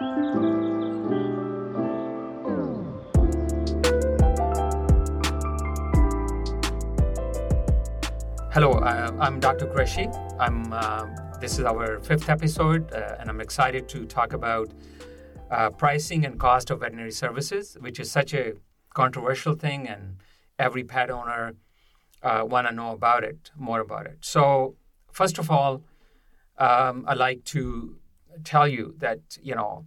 Hello, 0.00 0.12
uh, 8.80 9.12
I'm 9.20 9.40
Dr. 9.40 9.66
Qureshi. 9.66 10.08
I'm. 10.40 10.72
Uh, 10.72 11.04
this 11.38 11.58
is 11.58 11.66
our 11.66 12.00
fifth 12.00 12.30
episode, 12.30 12.90
uh, 12.94 13.16
and 13.18 13.28
I'm 13.28 13.42
excited 13.42 13.90
to 13.90 14.06
talk 14.06 14.32
about 14.32 14.70
uh, 15.50 15.68
pricing 15.68 16.24
and 16.24 16.40
cost 16.40 16.70
of 16.70 16.80
veterinary 16.80 17.12
services, 17.12 17.76
which 17.78 18.00
is 18.00 18.10
such 18.10 18.32
a 18.32 18.54
controversial 18.94 19.54
thing, 19.54 19.86
and 19.86 20.16
every 20.58 20.82
pet 20.82 21.10
owner 21.10 21.56
uh, 22.22 22.42
want 22.48 22.66
to 22.68 22.72
know 22.72 22.92
about 22.92 23.22
it, 23.22 23.50
more 23.54 23.80
about 23.80 24.06
it. 24.06 24.16
So, 24.22 24.76
first 25.12 25.36
of 25.36 25.50
all, 25.50 25.82
um, 26.56 27.04
I'd 27.06 27.18
like 27.18 27.44
to 27.46 27.99
tell 28.44 28.68
you 28.68 28.94
that 28.98 29.20
you 29.42 29.54
know, 29.54 29.86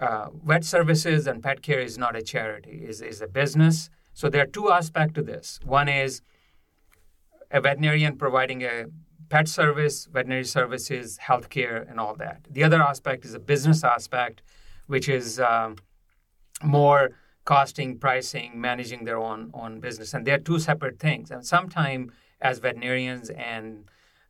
uh, 0.00 0.28
vet 0.44 0.64
services 0.64 1.26
and 1.26 1.42
pet 1.42 1.62
care 1.62 1.80
is 1.80 1.98
not 1.98 2.16
a 2.16 2.22
charity; 2.22 2.84
is 2.84 3.00
is 3.00 3.20
a 3.20 3.28
business. 3.28 3.90
So 4.14 4.28
there 4.28 4.42
are 4.42 4.52
two 4.58 4.70
aspects 4.70 5.14
to 5.14 5.22
this. 5.22 5.58
One 5.64 5.88
is 5.88 6.20
a 7.50 7.60
veterinarian 7.60 8.16
providing 8.16 8.62
a 8.62 8.86
pet 9.28 9.48
service, 9.48 10.06
veterinary 10.06 10.44
services, 10.44 11.18
healthcare, 11.26 11.88
and 11.90 11.98
all 11.98 12.14
that. 12.16 12.46
The 12.50 12.64
other 12.64 12.82
aspect 12.82 13.24
is 13.24 13.34
a 13.34 13.38
business 13.38 13.82
aspect, 13.82 14.42
which 14.86 15.08
is 15.08 15.40
um, 15.40 15.76
more 16.62 17.10
costing, 17.44 17.98
pricing, 17.98 18.60
managing 18.60 19.04
their 19.04 19.18
own 19.18 19.50
own 19.54 19.80
business, 19.80 20.14
and 20.14 20.26
they're 20.26 20.38
two 20.38 20.58
separate 20.58 20.98
things. 20.98 21.30
And 21.30 21.44
sometimes, 21.46 22.12
as 22.40 22.58
veterinarians, 22.58 23.30
and 23.30 23.84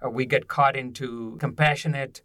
uh, 0.05 0.09
we 0.10 0.27
get 0.27 0.49
caught 0.49 0.77
into 0.77 1.37
compassionate 1.38 2.23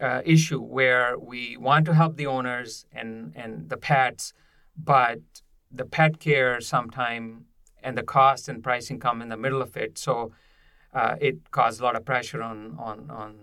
uh, 0.00 0.22
issue 0.24 0.60
where 0.60 1.18
we 1.18 1.56
want 1.56 1.84
to 1.86 1.94
help 1.94 2.16
the 2.16 2.26
owners 2.26 2.86
and 2.92 3.32
and 3.36 3.68
the 3.68 3.76
pets, 3.76 4.32
but 4.76 5.20
the 5.70 5.84
pet 5.84 6.18
care 6.18 6.60
sometimes 6.60 7.44
and 7.82 7.96
the 7.96 8.02
cost 8.02 8.48
and 8.48 8.62
pricing 8.62 8.98
come 8.98 9.22
in 9.22 9.28
the 9.28 9.36
middle 9.36 9.62
of 9.62 9.76
it. 9.76 9.98
So 9.98 10.32
uh, 10.92 11.14
it 11.20 11.50
caused 11.50 11.80
a 11.80 11.84
lot 11.84 11.96
of 11.96 12.04
pressure 12.04 12.42
on 12.42 12.76
on 12.78 13.10
on 13.10 13.34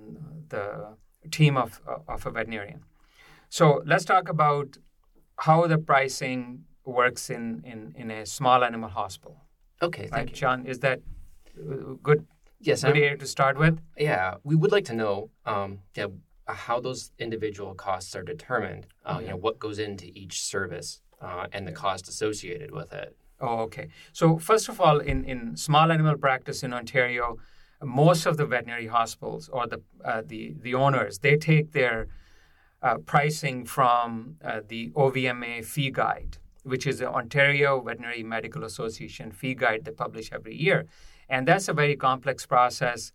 the 0.49 0.97
team 1.31 1.57
of 1.57 1.81
of 2.07 2.25
a 2.25 2.31
veterinarian. 2.31 2.81
So 3.49 3.81
let's 3.85 4.05
talk 4.05 4.29
about 4.29 4.77
how 5.37 5.67
the 5.67 5.77
pricing 5.77 6.65
works 6.85 7.29
in 7.29 7.63
in, 7.65 7.93
in 7.95 8.11
a 8.11 8.25
small 8.25 8.63
animal 8.63 8.89
hospital. 8.89 9.37
Okay, 9.81 10.07
thank 10.07 10.13
right, 10.13 10.29
you. 10.29 10.35
John. 10.35 10.65
Is 10.65 10.79
that 10.79 10.99
uh, 11.59 11.93
good? 12.01 12.25
Yes, 12.59 12.81
good 12.81 12.95
I'm- 12.95 13.03
area 13.03 13.17
to 13.17 13.27
start 13.27 13.57
with. 13.57 13.79
Yeah, 13.97 14.35
we 14.43 14.55
would 14.55 14.71
like 14.71 14.85
to 14.85 14.93
know 14.93 15.29
um, 15.45 15.79
yeah, 15.95 16.07
how 16.47 16.79
those 16.79 17.11
individual 17.19 17.73
costs 17.73 18.15
are 18.15 18.23
determined. 18.23 18.87
Uh, 19.05 19.19
You 19.21 19.29
know, 19.29 19.37
what 19.37 19.59
goes 19.59 19.79
into 19.79 20.05
each 20.13 20.41
service 20.41 21.01
uh, 21.21 21.47
and 21.51 21.67
the 21.67 21.71
cost 21.71 22.07
associated 22.07 22.71
with 22.71 22.93
it. 22.93 23.15
Oh, 23.39 23.59
okay. 23.59 23.89
So 24.13 24.37
first 24.37 24.69
of 24.69 24.81
all, 24.81 24.99
in, 24.99 25.23
in 25.23 25.55
small 25.57 25.91
animal 25.91 26.17
practice 26.17 26.63
in 26.63 26.73
Ontario, 26.73 27.37
most 27.83 28.25
of 28.25 28.37
the 28.37 28.45
veterinary 28.45 28.87
hospitals 28.87 29.49
or 29.49 29.67
the 29.67 29.81
uh, 30.03 30.23
the 30.25 30.55
the 30.61 30.73
owners 30.73 31.19
they 31.19 31.37
take 31.37 31.73
their 31.73 32.07
uh, 32.81 32.97
pricing 33.05 33.65
from 33.65 34.37
uh, 34.43 34.61
the 34.67 34.89
OVMA 34.95 35.63
fee 35.63 35.91
guide, 35.91 36.37
which 36.63 36.87
is 36.87 36.99
the 36.99 37.09
Ontario 37.09 37.81
Veterinary 37.81 38.23
Medical 38.23 38.63
Association 38.63 39.31
fee 39.31 39.53
guide 39.53 39.85
they 39.85 39.91
publish 39.91 40.31
every 40.31 40.55
year, 40.55 40.85
and 41.29 41.47
that's 41.47 41.67
a 41.67 41.73
very 41.73 41.95
complex 41.95 42.45
process, 42.47 43.11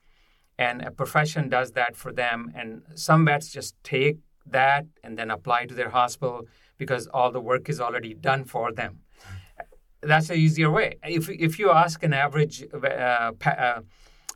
and 0.65 0.77
a 0.91 0.93
profession 1.03 1.43
does 1.57 1.69
that 1.79 1.93
for 2.03 2.13
them, 2.23 2.39
and 2.59 2.69
some 2.95 3.23
vets 3.29 3.49
just 3.59 3.73
take 3.95 4.19
that 4.59 4.85
and 5.05 5.13
then 5.19 5.29
apply 5.39 5.61
to 5.71 5.75
their 5.81 5.93
hospital 6.01 6.39
because 6.83 7.03
all 7.17 7.31
the 7.37 7.45
work 7.51 7.65
is 7.73 7.79
already 7.87 8.13
done 8.31 8.43
for 8.55 8.67
them 8.81 8.93
that's 10.03 10.31
an 10.31 10.37
easier 10.37 10.71
way. 10.71 10.97
If 11.05 11.29
if 11.29 11.59
you 11.59 11.71
ask 11.71 12.03
an 12.03 12.13
average 12.13 12.65
uh, 12.75 13.33
pa- 13.39 13.61
uh, 13.67 13.81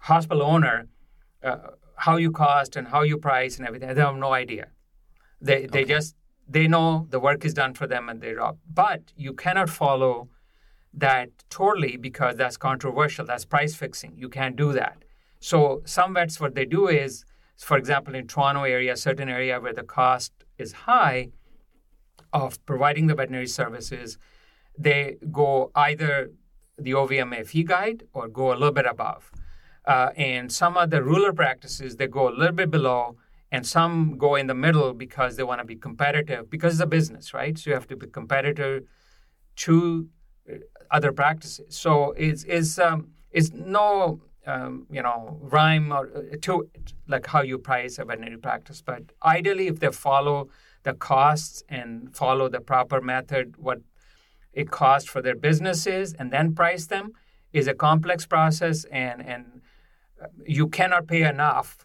hospital 0.01 0.43
owner 0.43 0.89
uh, 1.43 1.57
how 1.97 2.17
you 2.17 2.31
cost 2.31 2.77
and 2.77 2.89
how 2.89 3.03
you 3.03 3.19
price 3.19 3.59
and 3.59 3.67
everything, 3.67 3.93
they 3.95 4.01
have 4.01 4.17
no 4.17 4.33
idea. 4.33 4.69
They 5.41 5.67
they 5.67 5.85
just 5.85 6.15
they 6.49 6.69
know 6.69 7.07
the 7.11 7.21
work 7.21 7.45
is 7.45 7.55
done 7.55 7.75
for 7.75 7.87
them 7.87 8.09
and 8.09 8.21
they're 8.21 8.41
up. 8.41 8.59
But 8.73 9.13
you 9.17 9.33
cannot 9.35 9.69
follow 9.69 10.29
that 10.95 11.31
totally 11.51 11.97
because 11.97 12.37
that's 12.37 12.57
controversial. 12.57 13.27
That's 13.27 13.45
price 13.45 13.75
fixing. 13.75 14.13
You 14.17 14.29
can't 14.29 14.57
do 14.57 14.73
that. 14.73 15.05
So 15.41 15.83
some 15.85 16.15
vets, 16.15 16.41
what 16.41 16.55
they 16.55 16.65
do 16.65 16.89
is, 16.89 17.25
for 17.57 17.77
example, 17.77 18.15
in 18.15 18.27
Toronto 18.27 18.65
area, 18.65 18.97
certain 18.97 19.29
area 19.29 19.61
where 19.61 19.73
the 19.73 19.83
cost 19.83 20.33
is 20.59 20.73
high 20.73 21.31
of 22.33 22.65
providing 22.67 23.07
the 23.07 23.15
veterinary 23.15 23.47
services, 23.47 24.19
they 24.79 25.17
go 25.33 25.71
either 25.75 26.31
the 26.79 26.93
OVMA 26.93 27.47
fee 27.47 27.65
guide 27.65 28.05
or 28.13 28.29
go 28.29 28.53
a 28.53 28.55
little 28.55 28.73
bit 28.73 28.87
above. 28.87 29.31
Uh, 29.87 30.11
and 30.17 30.51
some 30.51 30.77
other 30.77 31.03
rural 31.03 31.33
practices, 31.33 31.97
they 31.97 32.07
go 32.07 32.29
a 32.29 32.35
little 32.35 32.55
bit 32.55 32.71
below, 32.71 33.17
and 33.53 33.67
some 33.67 34.19
go 34.19 34.35
in 34.35 34.49
the 34.49 34.55
middle 34.55 34.93
because 34.93 35.37
they 35.37 35.45
want 35.45 35.61
to 35.61 35.65
be 35.65 35.77
competitive 35.77 36.51
because 36.51 36.75
it's 36.75 36.83
a 36.83 36.87
business, 36.87 37.33
right? 37.33 37.57
So 37.57 37.71
you 37.71 37.75
have 37.75 37.87
to 37.89 37.97
be 37.97 38.09
competitive 38.09 38.83
to 39.57 40.09
uh, 40.51 40.57
other 40.91 41.13
practices. 41.13 41.77
So 41.77 42.13
it's, 42.13 42.45
it's, 42.45 42.79
um, 42.79 43.13
it's 43.31 43.53
no 43.53 44.21
um, 44.47 44.87
you 44.91 45.03
know 45.03 45.39
rhyme 45.41 45.93
or 45.93 46.11
uh, 46.15 46.37
to 46.43 46.69
like 47.09 47.27
how 47.27 47.43
you 47.43 47.59
price 47.59 47.99
a 47.99 48.05
veterinary 48.05 48.39
practice. 48.39 48.83
But 48.83 49.03
ideally, 49.25 49.67
if 49.67 49.81
they 49.81 49.91
follow 49.91 50.49
the 50.85 50.95
costs 50.95 51.63
and 51.69 52.15
follow 52.15 52.49
the 52.49 52.61
proper 52.61 53.01
method, 53.01 53.57
what 53.57 53.81
it 54.53 54.71
costs 54.71 55.09
for 55.09 55.21
their 55.21 55.35
businesses 55.35 56.15
and 56.15 56.33
then 56.33 56.55
price 56.55 56.87
them 56.87 57.13
is 57.53 57.67
a 57.67 57.75
complex 57.75 58.27
process 58.27 58.85
and 58.85 59.21
and 59.27 59.61
you 60.47 60.67
cannot 60.69 61.07
pay 61.07 61.23
enough 61.23 61.85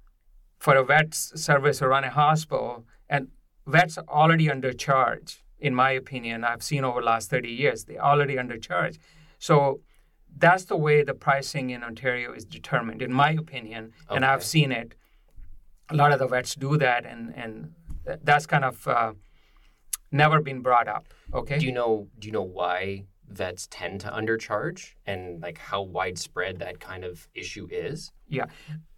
for 0.58 0.76
a 0.76 0.84
vet 0.84 1.14
service 1.14 1.82
or 1.82 1.88
run 1.88 2.04
a 2.04 2.10
hospital. 2.10 2.86
And 3.08 3.28
vets 3.66 3.98
are 3.98 4.04
already 4.08 4.46
undercharged 4.46 5.38
in 5.58 5.74
my 5.74 5.90
opinion. 5.90 6.44
I've 6.44 6.62
seen 6.62 6.84
over 6.84 7.00
the 7.00 7.06
last 7.06 7.30
30 7.30 7.48
years 7.48 7.84
they're 7.84 8.04
already 8.04 8.36
undercharged 8.36 8.98
so 9.38 9.80
that's 10.38 10.64
the 10.64 10.76
way 10.76 11.02
the 11.02 11.14
pricing 11.14 11.70
in 11.70 11.82
ontario 11.82 12.32
is 12.32 12.44
determined 12.44 13.02
in 13.02 13.12
my 13.12 13.30
opinion 13.32 13.92
and 14.10 14.24
i've 14.24 14.44
seen 14.44 14.70
it 14.72 14.94
a 15.90 15.94
lot 15.94 16.12
of 16.12 16.18
the 16.18 16.26
vets 16.26 16.54
do 16.54 16.76
that 16.76 17.04
and 17.06 17.34
and 17.34 17.72
that's 18.22 18.46
kind 18.46 18.64
of 18.64 18.86
uh, 18.86 19.12
never 20.12 20.40
been 20.40 20.60
brought 20.60 20.88
up 20.88 21.06
okay 21.34 21.58
Do 21.58 21.66
you 21.66 21.72
know 21.72 22.08
Do 22.18 22.28
you 22.28 22.32
know 22.32 22.42
why 22.42 23.06
vets 23.28 23.66
tend 23.70 24.00
to 24.00 24.08
undercharge 24.08 24.94
and 25.06 25.42
like 25.42 25.58
how 25.58 25.82
widespread 25.82 26.58
that 26.60 26.80
kind 26.80 27.04
of 27.04 27.28
issue 27.34 27.66
is? 27.70 28.12
Yeah, 28.28 28.46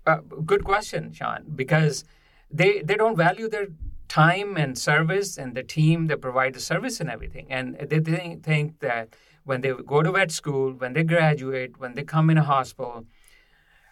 uh, 0.07 0.19
good 0.45 0.65
question, 0.65 1.13
Sean. 1.13 1.45
Because 1.55 2.05
they 2.51 2.83
they 2.83 2.95
don't 2.95 3.17
value 3.17 3.49
their 3.49 3.69
time 4.09 4.57
and 4.57 4.79
service 4.79 5.37
and 5.37 5.55
the 5.55 5.63
team 5.63 6.07
that 6.07 6.21
provide 6.21 6.55
the 6.55 6.61
service 6.61 7.01
and 7.01 7.11
everything, 7.11 7.47
and 7.51 7.77
they 7.79 8.01
think, 8.01 8.43
think 8.43 8.81
that 8.81 9.15
when 9.49 9.63
they 9.63 9.73
go 9.95 10.03
to 10.03 10.13
vet 10.13 10.31
school, 10.31 10.73
when 10.83 10.93
they 10.93 11.03
graduate, 11.03 11.81
when 11.83 11.95
they 11.95 12.05
come 12.05 12.29
in 12.29 12.37
a 12.37 12.45
hospital, 12.45 13.07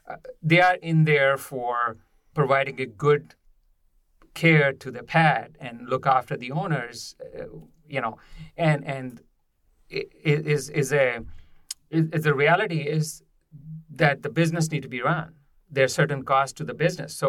uh, 0.07 0.17
they 0.43 0.61
are 0.61 0.79
in 0.91 1.05
there 1.05 1.39
for 1.39 1.97
providing 2.35 2.79
a 2.79 2.89
good 3.05 3.35
care 4.35 4.71
to 4.85 4.91
the 4.91 5.03
pet 5.03 5.57
and 5.59 5.89
look 5.89 6.05
after 6.07 6.37
the 6.37 6.51
owners, 6.53 7.17
uh, 7.23 7.45
you 7.89 8.01
know, 8.03 8.19
and 8.69 8.85
and 8.85 9.23
it, 9.89 10.07
is 10.55 10.69
is 10.69 10.93
a 10.93 11.09
is, 11.89 12.23
the 12.29 12.35
reality 12.35 12.81
is 12.97 13.23
that 14.03 14.23
the 14.23 14.33
business 14.41 14.71
need 14.71 14.83
to 14.83 14.93
be 14.97 15.01
run. 15.01 15.31
There 15.71 15.85
are 15.85 15.95
certain 16.01 16.23
costs 16.23 16.55
to 16.59 16.65
the 16.65 16.75
business, 16.75 17.17
so 17.23 17.29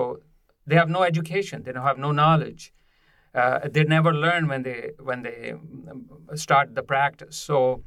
they 0.70 0.76
have 0.76 0.90
no 0.90 1.04
education. 1.04 1.64
They 1.64 1.72
don't 1.72 1.90
have 1.92 2.04
no 2.08 2.12
knowledge. 2.12 2.74
Uh, 3.34 3.70
they 3.76 3.86
never 3.86 4.12
learn 4.14 4.50
when 4.52 4.64
they 4.64 4.82
when 5.10 5.20
they 5.28 5.54
um, 5.92 6.08
start 6.36 6.76
the 6.76 6.84
practice. 6.84 7.38
So 7.38 7.84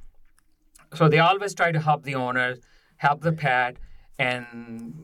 so 0.95 1.09
they 1.09 1.19
always 1.19 1.55
try 1.55 1.73
to 1.73 1.81
help 1.81 2.03
the 2.05 2.15
owner, 2.15 2.57
help 2.97 3.21
the 3.23 3.33
pet, 3.33 3.77
and 4.19 4.95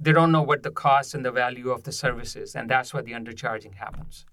they 0.00 0.12
don't 0.12 0.32
know 0.32 0.42
what 0.42 0.62
the 0.62 0.70
cost 0.70 1.14
and 1.14 1.24
the 1.24 1.30
value 1.30 1.70
of 1.70 1.82
the 1.82 1.92
service 1.92 2.36
is, 2.36 2.54
and 2.54 2.68
that's 2.68 2.92
where 2.94 3.02
the 3.02 3.12
undercharging 3.12 3.74
happens. 3.74 4.24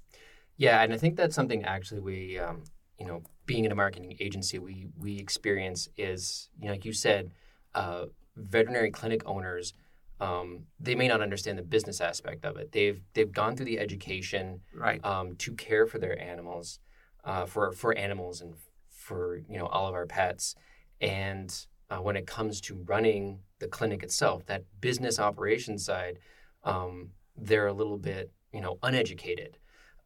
Yeah, 0.57 0.81
and 0.81 0.93
I 0.93 0.97
think 0.97 1.15
that's 1.15 1.35
something 1.35 1.63
actually 1.65 2.01
we, 2.01 2.39
um, 2.39 2.63
you 2.99 3.05
know, 3.05 3.23
being 3.45 3.65
in 3.65 3.71
a 3.71 3.75
marketing 3.75 4.15
agency, 4.19 4.59
we 4.59 4.87
we 4.97 5.17
experience 5.17 5.89
is, 5.97 6.49
you 6.59 6.67
know, 6.67 6.73
like 6.73 6.85
you 6.85 6.93
said, 6.93 7.31
uh, 7.75 8.05
veterinary 8.35 8.91
clinic 8.91 9.21
owners, 9.25 9.73
um, 10.19 10.65
they 10.79 10.95
may 10.95 11.07
not 11.07 11.21
understand 11.21 11.57
the 11.57 11.63
business 11.63 11.99
aspect 11.99 12.45
of 12.45 12.57
it. 12.57 12.71
They've 12.71 13.01
they've 13.13 13.31
gone 13.31 13.55
through 13.55 13.65
the 13.65 13.79
education 13.79 14.61
Right. 14.73 15.03
um, 15.03 15.35
to 15.37 15.53
care 15.53 15.85
for 15.85 15.97
their 15.99 16.19
animals, 16.21 16.79
uh, 17.23 17.45
for 17.45 17.71
for 17.71 17.97
animals 17.97 18.41
and 18.41 18.55
for 19.03 19.41
you 19.49 19.57
know 19.59 19.67
all 19.67 19.87
of 19.87 19.93
our 19.93 20.05
pets, 20.07 20.55
and 21.01 21.49
uh, 21.89 21.97
when 21.97 22.15
it 22.15 22.25
comes 22.25 22.61
to 22.61 22.83
running 22.85 23.39
the 23.59 23.67
clinic 23.67 24.01
itself, 24.03 24.45
that 24.45 24.63
business 24.81 25.19
operations 25.19 25.85
side, 25.85 26.19
um, 26.63 27.09
they're 27.35 27.67
a 27.67 27.73
little 27.73 27.97
bit 27.97 28.31
you 28.53 28.61
know 28.61 28.77
uneducated. 28.81 29.57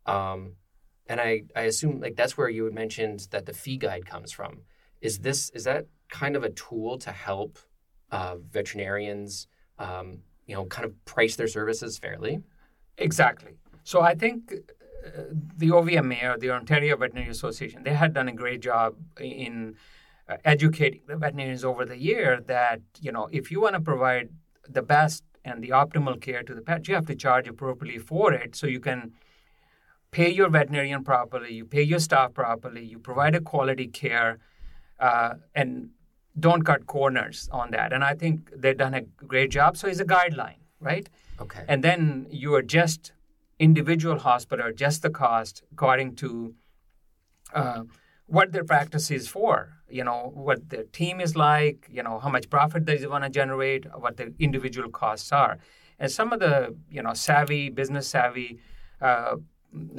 Um, 0.06 0.54
and 1.10 1.22
I, 1.22 1.44
I 1.56 1.62
assume 1.62 2.00
like 2.00 2.16
that's 2.16 2.38
where 2.38 2.50
you 2.50 2.66
had 2.66 2.74
mentioned 2.74 3.28
that 3.32 3.46
the 3.46 3.54
fee 3.54 3.78
guide 3.78 4.06
comes 4.06 4.32
from. 4.32 4.62
Is 5.02 5.20
this 5.20 5.50
is 5.52 5.64
that 5.66 5.86
kind 6.10 6.36
of 6.36 6.44
a 6.44 6.50
tool 6.50 6.98
to 7.00 7.12
help 7.12 7.60
uh, 8.12 8.36
veterinarians, 8.50 9.48
um, 9.80 10.20
you 10.46 10.56
know, 10.56 10.66
kind 10.66 10.86
of 10.86 10.94
price 11.06 11.36
their 11.36 11.48
services 11.48 11.98
fairly? 11.98 12.42
Exactly. 12.98 13.54
So 13.84 14.02
I 14.02 14.16
think 14.16 14.54
the 15.56 15.70
OVMA 15.70 16.24
or 16.24 16.38
the 16.38 16.52
Ontario 16.52 16.98
Veterinary 16.98 17.30
Association 17.30 17.84
they 17.84 17.94
had 17.94 18.14
done 18.14 18.28
a 18.28 18.34
great 18.34 18.62
job 18.62 18.96
in 19.20 19.76
uh, 20.30 20.38
educating 20.44 21.02
the 21.08 21.16
veterinarians 21.16 21.64
over 21.64 21.86
the 21.86 21.98
year 21.98 22.42
that 22.48 22.82
you 23.00 23.12
know 23.12 23.30
if 23.32 23.52
you 23.52 23.62
want 23.62 23.76
to 23.76 23.82
provide 23.82 24.30
the 24.68 24.82
best 24.82 25.24
and 25.48 25.64
the 25.64 25.70
optimal 25.70 26.20
care 26.22 26.44
to 26.44 26.54
the 26.54 26.62
pet, 26.62 26.88
you 26.88 26.96
have 26.96 27.06
to 27.06 27.16
charge 27.16 27.48
appropriately 27.48 28.00
for 28.00 28.34
it 28.34 28.56
so 28.56 28.68
you 28.68 28.80
can 28.80 29.14
pay 30.12 30.30
your 30.30 30.50
veterinarian 30.50 31.04
properly, 31.04 31.54
you 31.54 31.66
pay 31.66 31.82
your 31.82 32.00
staff 32.00 32.34
properly, 32.34 32.84
you 32.84 33.00
provide 33.00 33.36
a 33.36 33.42
quality 33.42 33.88
care, 33.88 34.40
uh, 35.00 35.36
and 35.56 35.90
don't 36.40 36.64
cut 36.64 36.86
corners 36.86 37.50
on 37.52 37.72
that. 37.72 37.92
And 37.94 38.04
I 38.04 38.14
think 38.14 38.52
they've 38.56 38.78
done 38.78 38.94
a 38.94 39.02
great 39.02 39.52
job. 39.52 39.78
So 39.78 39.88
it's 39.88 40.00
a 40.00 40.06
guideline, 40.06 40.62
right? 40.80 41.10
Okay. 41.40 41.64
And 41.68 41.84
then 41.84 42.28
you 42.30 42.56
adjust 42.56 43.12
individual 43.60 44.20
hospital, 44.20 44.72
just 44.74 45.02
the 45.02 45.10
cost 45.10 45.64
according 45.72 46.16
to 46.16 46.54
uh, 47.54 47.84
what 48.26 48.52
their 48.52 48.64
practice 48.64 49.10
is 49.12 49.28
for. 49.28 49.74
You 49.90 50.04
know, 50.04 50.32
what 50.34 50.70
their 50.70 50.84
team 50.84 51.22
is 51.22 51.36
like, 51.36 51.88
you 51.90 52.04
know, 52.04 52.20
how 52.20 52.30
much 52.30 52.50
profit 52.50 52.86
they 52.86 53.06
want 53.08 53.24
to 53.24 53.30
generate, 53.30 53.86
what 53.98 54.18
the 54.18 54.34
individual 54.38 54.90
costs 54.90 55.32
are. 55.32 55.60
And 55.98 56.12
some 56.12 56.34
of 56.34 56.40
the, 56.42 56.76
you 56.92 57.02
know, 57.02 57.14
savvy, 57.14 57.70
business 57.70 58.08
savvy 58.08 58.60
uh, 59.02 59.38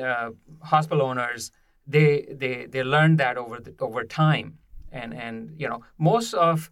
uh, 0.02 0.30
hospital 0.62 1.02
owners, 1.02 1.50
they, 1.86 2.28
they, 2.30 2.66
they 2.66 2.82
learn 2.82 3.16
that 3.16 3.38
over, 3.38 3.60
the, 3.60 3.74
over 3.80 4.04
time 4.04 4.58
and 4.92 5.14
and 5.14 5.54
you 5.58 5.68
know 5.68 5.82
most 5.98 6.34
of 6.34 6.70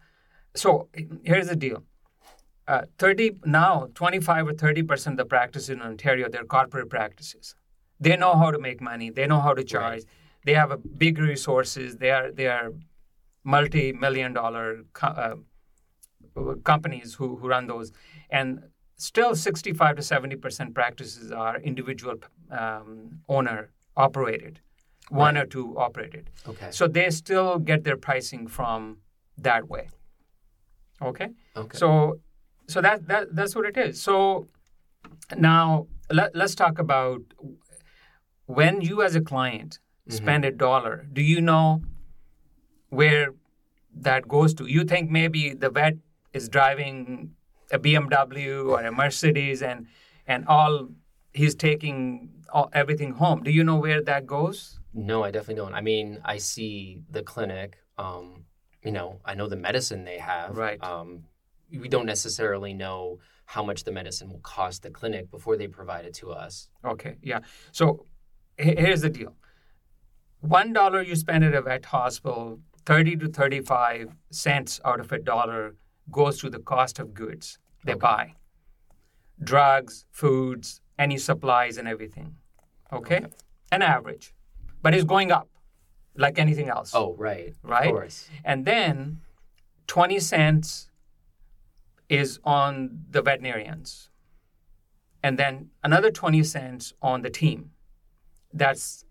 so 0.55 0.89
here's 1.23 1.49
the 1.49 1.57
deal 1.57 1.83
uh, 2.69 2.83
30 2.99 3.39
now 3.45 3.89
25 3.95 4.49
or 4.49 4.53
30 4.53 4.83
percent 4.83 5.15
of 5.15 5.19
the 5.19 5.29
practices 5.29 5.71
in 5.71 5.81
ontario 5.81 6.29
they're 6.29 6.45
corporate 6.45 6.91
practices 6.91 7.55
they 8.01 8.17
know 8.17 8.35
how 8.37 8.51
to 8.51 8.59
make 8.59 8.81
money 8.81 9.11
they 9.11 9.27
know 9.27 9.41
how 9.41 9.55
to 9.55 9.65
charge 9.65 10.01
right. 10.01 10.05
they 10.45 10.55
have 10.55 10.71
a 10.71 10.77
big 10.77 11.19
resources 11.19 11.97
they 11.99 12.11
are 12.11 12.31
they 12.33 12.47
are 12.47 12.73
multi-million 13.45 14.33
dollar 14.33 14.83
co- 14.93 15.09
uh, 15.09 15.37
companies 16.65 17.15
who, 17.15 17.37
who 17.37 17.49
run 17.49 17.67
those 17.67 17.93
and 18.31 18.65
still 18.97 19.35
65 19.35 19.97
to 19.97 20.03
70 20.03 20.37
percent 20.37 20.75
practices 20.75 21.31
are 21.31 21.61
individual 21.61 22.17
um, 22.51 23.21
owner 23.29 23.71
operated 23.97 24.61
one 25.09 25.35
right. 25.35 25.45
or 25.45 25.47
two 25.47 25.79
operated. 25.79 26.31
Okay. 26.49 26.69
So 26.71 26.89
they 26.89 27.11
still 27.11 27.59
get 27.59 27.85
their 27.85 27.97
pricing 27.97 28.47
from 28.47 28.99
that 29.39 29.69
way. 29.69 29.89
Okay. 31.01 31.29
Okay. 31.57 31.79
So, 31.79 32.21
so 32.67 32.81
that, 32.81 33.07
that 33.09 33.35
that's 33.35 33.55
what 33.55 33.67
it 33.67 33.77
is. 33.77 34.01
So 34.01 34.49
now 35.37 35.87
let, 36.11 36.35
let's 36.35 36.55
talk 36.55 36.79
about 36.79 37.23
when 38.47 38.81
you 38.81 39.03
as 39.03 39.15
a 39.15 39.21
client 39.21 39.79
mm-hmm. 40.09 40.17
spend 40.17 40.45
a 40.45 40.51
dollar. 40.51 41.07
Do 41.13 41.23
you 41.23 41.41
know 41.41 41.83
where 42.89 43.35
that 43.95 44.29
goes 44.29 44.55
to? 44.55 44.67
You 44.67 44.85
think 44.85 45.11
maybe 45.11 45.55
the 45.55 45.71
vet 45.71 45.97
is 46.33 46.49
driving 46.49 47.33
a 47.73 47.79
BMW 47.79 48.69
or 48.69 48.81
a 48.83 48.93
Mercedes 48.93 49.63
and 49.63 49.87
and 50.27 50.47
all 50.47 50.89
he's 51.33 51.55
taking 51.55 52.31
all, 52.53 52.71
everything 52.73 53.13
home. 53.13 53.43
Do 53.43 53.51
you 53.51 53.65
know 53.65 53.77
where 53.77 54.03
that 54.03 54.27
goes? 54.27 54.81
No, 54.95 55.23
I 55.23 55.31
definitely 55.31 55.57
don't. 55.57 55.75
I 55.75 55.81
mean, 55.81 56.21
I 56.25 56.39
see 56.39 57.03
the 57.11 57.23
clinic. 57.23 57.79
Um, 57.99 58.45
you 58.83 58.93
know, 58.93 59.21
I 59.25 59.35
know 59.35 59.49
the 59.49 59.57
medicine 59.57 60.05
they 60.05 60.19
have. 60.19 60.57
Right. 60.57 60.83
Um, 60.83 61.25
we 61.71 61.89
don't 61.89 62.07
necessarily 62.07 62.75
know 62.75 63.19
how 63.47 63.63
much 63.63 63.85
the 63.85 63.93
medicine 63.93 64.29
will 64.31 64.41
cost 64.41 64.83
the 64.83 64.91
clinic 64.91 65.31
before 65.31 65.57
they 65.57 65.69
provide 65.69 66.05
it 66.05 66.15
to 66.15 66.33
us. 66.33 66.69
Okay. 66.85 67.17
Yeah. 67.23 67.41
So 67.73 68.07
here's 68.57 69.03
the 69.03 69.11
deal. 69.11 69.35
One 70.41 70.73
dollar 70.73 71.03
you 71.03 71.17
spend 71.17 71.45
at 71.45 71.55
a 71.55 71.63
vet 71.63 71.85
hospital, 71.87 72.61
thirty 72.85 73.17
to 73.17 73.29
thirty-five 73.29 74.15
cents 74.31 74.81
out 74.85 75.01
of 75.01 75.11
a 75.13 75.19
dollar 75.19 75.75
goes 76.11 76.39
to 76.41 76.51
the 76.51 76.61
cost 76.61 76.99
of 76.99 77.15
goods 77.15 77.59
they 77.85 77.93
okay. 77.93 78.01
buy, 78.01 78.35
drugs, 79.43 80.07
foods, 80.11 80.81
any 80.99 81.19
supplies, 81.19 81.79
and 81.79 81.87
everything. 81.87 82.37
Okay? 82.93 83.19
okay. 83.19 83.27
An 83.71 83.83
average 83.83 84.35
but 84.87 84.95
it's 84.95 85.03
going 85.03 85.33
up 85.33 85.49
like 86.17 86.39
anything 86.39 86.69
else. 86.69 86.93
Oh, 86.95 87.17
right. 87.17 87.57
Right? 87.65 87.87
Of 87.87 87.93
course. 87.93 88.29
And 88.45 88.65
then 88.65 89.21
20 89.89 90.21
cents 90.21 90.91
is 92.09 92.39
on 92.45 93.05
the 93.11 93.23
veterinarians. 93.23 94.11
And 95.23 95.39
then 95.39 95.71
another 95.83 96.11
20 96.11 96.43
cents 96.45 96.93
on 97.03 97.23
the 97.23 97.31
team. 97.31 97.71
That's 98.53 99.05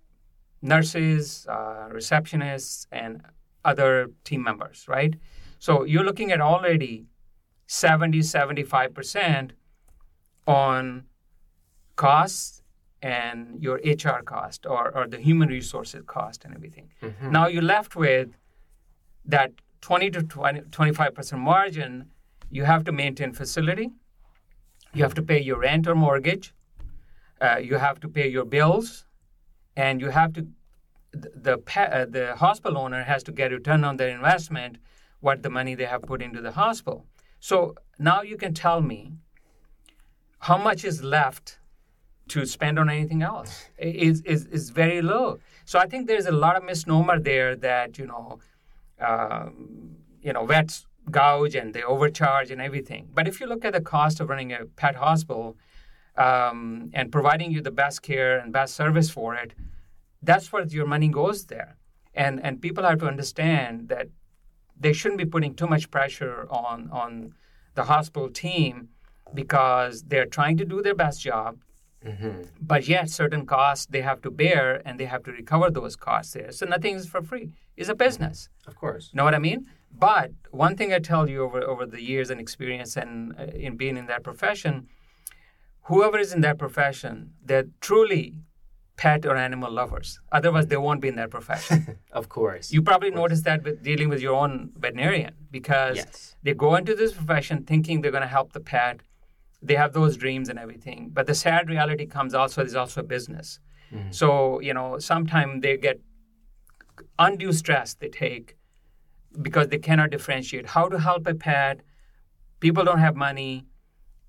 nurses, 0.61 1.45
uh, 1.49 1.89
receptionists, 1.91 2.87
and 2.91 3.21
other 3.63 4.11
team 4.23 4.43
members, 4.43 4.85
right? 4.87 5.15
So 5.59 5.83
you're 5.83 6.03
looking 6.03 6.31
at 6.31 6.41
already 6.41 7.05
70, 7.67 8.19
75% 8.19 9.51
on 10.47 11.05
costs 11.95 12.61
and 13.01 13.61
your 13.61 13.79
HR 13.83 14.21
cost 14.23 14.65
or, 14.65 14.95
or 14.95 15.07
the 15.07 15.19
human 15.19 15.49
resources 15.49 16.03
cost 16.05 16.45
and 16.45 16.55
everything. 16.55 16.89
Mm-hmm. 17.01 17.31
Now 17.31 17.47
you're 17.47 17.61
left 17.61 17.95
with 17.95 18.29
that 19.25 19.51
20 19.81 20.11
to 20.11 20.23
20, 20.23 20.61
25% 20.61 21.37
margin. 21.37 22.09
You 22.49 22.65
have 22.65 22.83
to 22.85 22.91
maintain 22.91 23.33
facility. 23.33 23.89
You 24.93 25.03
have 25.03 25.13
to 25.15 25.21
pay 25.21 25.41
your 25.41 25.59
rent 25.59 25.87
or 25.87 25.95
mortgage. 25.95 26.53
Uh, 27.41 27.57
you 27.57 27.75
have 27.75 27.99
to 27.99 28.07
pay 28.07 28.29
your 28.29 28.45
bills, 28.45 29.05
and 29.75 29.99
you 29.99 30.09
have 30.09 30.33
to 30.33 30.47
the 31.11 31.61
uh, 31.77 32.05
the 32.05 32.35
hospital 32.35 32.77
owner 32.77 33.03
has 33.03 33.23
to 33.23 33.31
get 33.31 33.51
return 33.51 33.83
on 33.83 33.97
their 33.97 34.09
investment, 34.09 34.77
what 35.19 35.43
the 35.43 35.49
money 35.49 35.75
they 35.75 35.85
have 35.85 36.01
put 36.03 36.21
into 36.21 36.41
the 36.41 36.51
hospital. 36.51 37.05
So 37.39 37.75
now 37.99 38.21
you 38.21 38.37
can 38.37 38.53
tell 38.53 38.81
me 38.81 39.13
how 40.39 40.57
much 40.57 40.83
is 40.83 41.03
left 41.03 41.59
to 42.27 42.45
spend 42.45 42.79
on 42.79 42.89
anything 42.89 43.21
else 43.21 43.65
is, 43.77 44.21
is, 44.21 44.45
is 44.47 44.69
very 44.71 45.01
low. 45.01 45.39
So 45.63 45.79
I 45.79 45.85
think 45.85 46.07
there's 46.07 46.25
a 46.25 46.31
lot 46.31 46.55
of 46.55 46.63
misnomer 46.63 47.19
there 47.19 47.55
that, 47.55 47.97
you 47.97 48.07
know, 48.07 48.39
um, 48.99 49.95
you 50.21 50.33
know, 50.33 50.45
vets 50.45 50.87
gouge 51.11 51.55
and 51.55 51.73
they 51.73 51.83
overcharge 51.83 52.51
and 52.51 52.61
everything. 52.61 53.09
But 53.13 53.27
if 53.27 53.39
you 53.39 53.47
look 53.47 53.65
at 53.65 53.73
the 53.73 53.81
cost 53.81 54.19
of 54.19 54.29
running 54.29 54.51
a 54.51 54.65
pet 54.65 54.95
hospital 54.95 55.57
um, 56.17 56.89
and 56.93 57.11
providing 57.11 57.51
you 57.51 57.61
the 57.61 57.71
best 57.71 58.01
care 58.01 58.37
and 58.39 58.51
best 58.51 58.75
service 58.75 59.09
for 59.09 59.35
it, 59.35 59.53
that's 60.21 60.51
where 60.51 60.65
your 60.65 60.87
money 60.87 61.07
goes 61.07 61.45
there. 61.45 61.77
And, 62.13 62.43
and 62.43 62.61
people 62.61 62.83
have 62.83 62.99
to 62.99 63.07
understand 63.07 63.89
that 63.89 64.07
they 64.79 64.93
shouldn't 64.93 65.19
be 65.19 65.25
putting 65.25 65.53
too 65.53 65.67
much 65.67 65.91
pressure 65.91 66.47
on, 66.49 66.89
on 66.91 67.33
the 67.75 67.83
hospital 67.83 68.29
team 68.29 68.89
because 69.33 70.03
they're 70.03 70.25
trying 70.25 70.57
to 70.57 70.65
do 70.65 70.81
their 70.81 70.95
best 70.95 71.21
job 71.21 71.57
Mm-hmm. 72.05 72.41
But 72.61 72.87
yet, 72.87 73.09
certain 73.09 73.45
costs 73.45 73.87
they 73.87 74.01
have 74.01 74.21
to 74.21 74.31
bear 74.31 74.81
and 74.85 74.99
they 74.99 75.05
have 75.05 75.23
to 75.23 75.31
recover 75.31 75.71
those 75.71 75.95
costs 75.95 76.33
there. 76.33 76.51
So 76.51 76.65
nothing 76.65 76.95
is 76.95 77.07
for 77.07 77.21
free. 77.21 77.49
It's 77.75 77.89
a 77.89 77.95
business. 77.95 78.49
Of 78.67 78.75
course. 78.75 79.11
Know 79.13 79.23
what 79.23 79.33
I 79.33 79.39
mean? 79.39 79.65
But 79.97 80.31
one 80.51 80.75
thing 80.75 80.93
I 80.93 80.99
tell 80.99 81.29
you 81.29 81.43
over, 81.43 81.61
over 81.61 81.85
the 81.85 82.01
years 82.01 82.29
and 82.29 82.39
experience 82.39 82.97
and 82.97 83.33
uh, 83.39 83.43
in 83.45 83.77
being 83.77 83.97
in 83.97 84.07
that 84.07 84.23
profession, 84.23 84.87
whoever 85.83 86.17
is 86.17 86.33
in 86.33 86.41
that 86.41 86.57
profession, 86.57 87.33
they're 87.43 87.67
truly 87.81 88.35
pet 88.97 89.25
or 89.25 89.35
animal 89.35 89.71
lovers. 89.71 90.19
Otherwise, 90.31 90.67
they 90.67 90.77
won't 90.77 91.01
be 91.01 91.07
in 91.07 91.15
that 91.15 91.29
profession. 91.29 91.97
of 92.11 92.29
course. 92.29 92.71
You 92.71 92.81
probably 92.81 93.11
noticed 93.11 93.43
that 93.43 93.63
with 93.63 93.83
dealing 93.83 94.09
with 94.09 94.21
your 94.21 94.35
own 94.35 94.71
veterinarian 94.77 95.33
because 95.51 95.97
yes. 95.97 96.35
they 96.43 96.53
go 96.53 96.75
into 96.75 96.95
this 96.95 97.13
profession 97.13 97.63
thinking 97.63 98.01
they're 98.01 98.11
going 98.11 98.21
to 98.21 98.27
help 98.27 98.53
the 98.53 98.59
pet 98.59 99.01
they 99.61 99.75
have 99.75 99.93
those 99.93 100.15
dreams 100.17 100.49
and 100.49 100.59
everything. 100.59 101.09
But 101.11 101.27
the 101.27 101.35
sad 101.35 101.69
reality 101.69 102.05
comes 102.05 102.33
also 102.33 102.61
there's 102.61 102.75
also 102.75 103.01
a 103.01 103.03
business. 103.03 103.59
Mm-hmm. 103.91 104.11
So, 104.11 104.59
you 104.59 104.73
know, 104.73 104.99
sometimes 104.99 105.61
they 105.61 105.77
get 105.77 105.99
undue 107.19 107.51
stress 107.51 107.93
they 107.93 108.07
take 108.07 108.55
because 109.41 109.67
they 109.67 109.77
cannot 109.77 110.09
differentiate 110.09 110.67
how 110.67 110.87
to 110.89 110.99
help 110.99 111.27
a 111.27 111.35
pet. 111.35 111.81
People 112.59 112.83
don't 112.83 112.99
have 112.99 113.15
money 113.15 113.65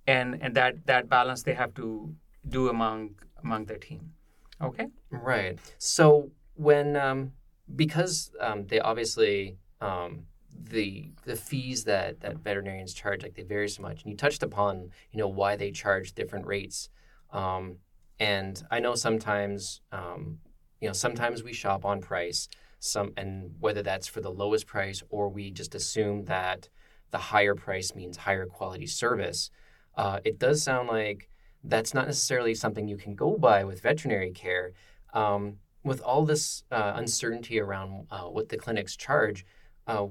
and 0.06 0.40
and 0.42 0.54
that 0.54 0.86
that 0.86 1.08
balance 1.08 1.42
they 1.42 1.54
have 1.54 1.75
to 1.75 2.14
do 2.48 2.68
among 2.68 3.14
among 3.42 3.66
their 3.66 3.78
team. 3.78 4.12
Okay? 4.60 4.88
Right. 5.10 5.58
So 5.78 6.30
when 6.54 6.96
um 6.96 7.32
because 7.75 8.30
um, 8.40 8.66
they 8.66 8.78
obviously 8.78 9.56
um, 9.80 10.26
the 10.70 11.10
the 11.25 11.36
fees 11.36 11.84
that 11.84 12.20
that 12.20 12.36
veterinarians 12.38 12.94
charge 12.94 13.22
like 13.22 13.34
they 13.34 13.42
vary 13.42 13.68
so 13.68 13.82
much 13.82 14.02
and 14.02 14.10
you 14.12 14.16
touched 14.16 14.42
upon 14.42 14.90
you 15.10 15.18
know 15.18 15.28
why 15.28 15.56
they 15.56 15.70
charge 15.70 16.12
different 16.12 16.46
rates 16.46 16.88
um, 17.32 17.78
and 18.18 18.62
I 18.70 18.80
know 18.80 18.94
sometimes, 18.94 19.80
um, 19.92 20.38
you 20.80 20.88
know, 20.88 20.92
sometimes 20.92 21.42
we 21.42 21.52
shop 21.52 21.84
on 21.84 22.00
price, 22.00 22.48
some, 22.78 23.12
and 23.16 23.54
whether 23.61 23.83
that's 23.83 24.06
for 24.06 24.21
the 24.21 24.30
lowest 24.30 24.66
price 24.66 25.02
or 25.09 25.28
we 25.28 25.50
just 25.50 25.75
assume 25.75 26.25
that 26.25 26.68
the 27.11 27.18
higher 27.18 27.54
price 27.54 27.95
means 27.95 28.16
higher 28.16 28.47
quality 28.47 28.87
service. 28.87 29.50
Uh, 29.97 30.21
it 30.25 30.38
does 30.38 30.62
sound 30.62 30.88
like 30.88 31.28
that's 31.64 31.95
not 31.95 32.06
necessarily 32.06 32.54
something 32.54 32.87
you 32.87 32.97
can 32.97 33.14
go 33.14 33.37
by 33.37 33.64
with 33.64 33.80
veterinary 33.80 34.30
care. 34.30 34.73
Um, 35.14 35.56
with 35.83 36.00
all 36.02 36.25
this 36.25 36.64
uh, 36.73 36.95
uncertainty 36.97 37.61
around 37.61 38.06
uh, 38.11 38.25
what 38.25 38.49
the 38.49 38.56
clinics 38.56 38.97
charge, 38.97 39.47
uh, 39.87 40.06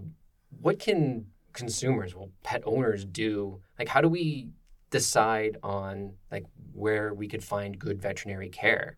what 0.62 0.80
can 0.80 1.26
consumers, 1.52 2.16
well, 2.16 2.30
pet 2.44 2.64
owners 2.66 3.04
do? 3.06 3.62
Like, 3.78 3.90
how 3.90 4.02
do 4.02 4.08
we 4.08 4.50
decide 4.90 5.58
on 5.64 6.14
like 6.32 6.46
where 6.74 7.14
we 7.14 7.28
could 7.28 7.44
find 7.44 7.78
good 7.78 8.02
veterinary 8.02 8.50
care? 8.50 8.98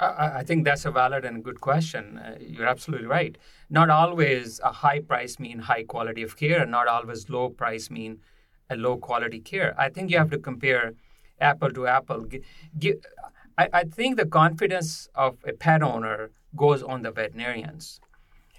I, 0.00 0.38
I 0.38 0.42
think 0.42 0.64
that's 0.64 0.84
a 0.84 0.90
valid 0.90 1.24
and 1.24 1.42
good 1.42 1.60
question. 1.60 2.18
Uh, 2.18 2.36
you're 2.40 2.66
absolutely 2.66 3.06
right. 3.06 3.36
Not 3.70 3.90
always 3.90 4.60
a 4.62 4.72
high 4.72 5.00
price 5.00 5.38
mean 5.38 5.60
high 5.60 5.84
quality 5.84 6.22
of 6.22 6.36
care, 6.36 6.62
and 6.62 6.70
not 6.70 6.88
always 6.88 7.28
low 7.28 7.48
price 7.50 7.90
mean 7.90 8.20
a 8.68 8.76
low 8.76 8.96
quality 8.96 9.40
care. 9.40 9.74
I 9.78 9.88
think 9.88 10.10
you 10.10 10.18
have 10.18 10.30
to 10.30 10.38
compare 10.38 10.94
apple 11.40 11.72
to 11.72 11.86
apple. 11.86 12.26
I, 13.58 13.68
I 13.72 13.84
think 13.84 14.16
the 14.16 14.26
confidence 14.26 15.08
of 15.14 15.36
a 15.46 15.52
pet 15.52 15.82
owner 15.82 16.30
goes 16.54 16.82
on 16.82 17.02
the 17.02 17.10
veterinarians. 17.10 18.00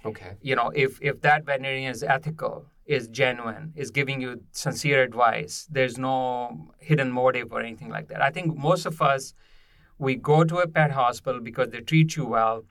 Okay. 0.04 0.36
You 0.42 0.56
know, 0.56 0.70
if 0.74 0.98
if 1.02 1.20
that 1.22 1.44
veterinarian 1.44 1.90
is 1.90 2.02
ethical, 2.02 2.66
is 2.86 3.08
genuine, 3.08 3.72
is 3.76 3.90
giving 3.90 4.20
you 4.20 4.42
sincere 4.52 5.02
advice, 5.02 5.68
there's 5.70 5.98
no 5.98 6.72
hidden 6.78 7.10
motive 7.10 7.52
or 7.52 7.60
anything 7.60 7.90
like 7.90 8.08
that. 8.08 8.22
I 8.22 8.30
think 8.30 8.56
most 8.56 8.86
of 8.86 9.02
us 9.02 9.34
we 9.98 10.14
go 10.16 10.44
to 10.44 10.58
a 10.58 10.68
pet 10.68 10.92
hospital 10.92 11.40
because 11.40 11.70
they 11.70 11.80
treat 11.80 12.16
you 12.16 12.24
well, 12.24 12.64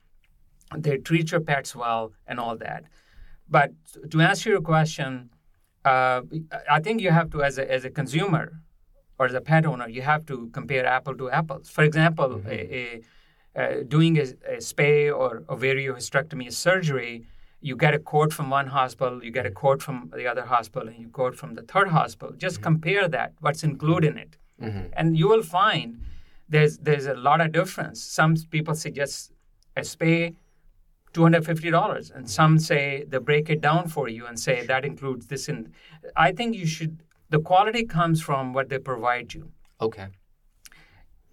they 0.76 0.98
treat 0.98 1.32
your 1.32 1.42
pets 1.42 1.76
well, 1.76 2.14
and 2.26 2.40
all 2.40 2.58
that. 2.58 2.86
But 3.50 3.72
to 4.12 4.22
answer 4.22 4.50
your 4.50 4.62
question, 4.62 5.30
uh, 5.86 6.22
I 6.70 6.80
think 6.80 7.02
you 7.02 7.12
have 7.12 7.30
to, 7.32 7.44
as 7.44 7.58
a, 7.58 7.72
as 7.72 7.86
a 7.86 7.90
consumer 7.90 8.62
or 9.20 9.26
as 9.26 9.34
a 9.34 9.42
pet 9.42 9.66
owner, 9.66 9.88
you 9.88 10.02
have 10.02 10.26
to 10.26 10.50
compare 10.52 10.86
apple 10.86 11.16
to 11.18 11.30
apples. 11.30 11.70
For 11.70 11.84
example, 11.84 12.30
mm-hmm. 12.30 12.50
a, 12.50 13.02
a, 13.56 13.80
uh, 13.80 13.84
doing 13.88 14.18
a, 14.18 14.24
a 14.56 14.58
spay 14.58 15.16
or 15.16 15.42
ovariohysterectomy 15.42 16.52
surgery, 16.52 17.26
you 17.62 17.76
get 17.76 17.94
a 17.94 18.00
quote 18.00 18.32
from 18.34 18.50
one 18.50 18.68
hospital, 18.68 19.24
you 19.24 19.32
get 19.32 19.46
a 19.46 19.52
quote 19.52 19.82
from 19.82 20.12
the 20.16 20.28
other 20.28 20.46
hospital, 20.46 20.88
and 20.90 21.00
you 21.00 21.10
quote 21.10 21.36
from 21.36 21.56
the 21.56 21.64
third 21.64 21.88
hospital. 21.88 22.36
Just 22.38 22.58
mm-hmm. 22.58 22.64
compare 22.64 23.08
that, 23.08 23.34
what's 23.40 23.64
included 23.64 24.12
in 24.12 24.18
it. 24.18 24.38
Mm-hmm. 24.62 24.88
And 24.94 25.18
you 25.18 25.28
will 25.28 25.44
find 25.44 26.02
there's 26.50 26.78
there's 26.78 27.08
a 27.08 27.14
lot 27.14 27.42
of 27.42 27.52
difference. 27.52 28.02
Some 28.02 28.36
people 28.50 28.76
suggest 28.76 29.32
a 29.76 29.82
spay, 29.82 30.36
two 31.14 31.24
hundred 31.24 31.46
fifty 31.46 31.70
dollars, 31.70 32.12
and 32.12 32.30
some 32.30 32.58
say 32.60 33.06
they 33.08 33.18
break 33.18 33.50
it 33.50 33.62
down 33.62 33.88
for 33.88 34.08
you 34.08 34.26
and 34.26 34.40
say 34.40 34.66
that 34.66 34.86
includes 34.86 35.28
this. 35.28 35.48
And 35.48 35.72
I 36.16 36.32
think 36.32 36.56
you 36.56 36.66
should. 36.66 37.04
The 37.30 37.40
quality 37.40 37.84
comes 37.86 38.22
from 38.22 38.54
what 38.54 38.70
they 38.70 38.80
provide 38.80 39.34
you. 39.34 39.52
Okay. 39.82 40.08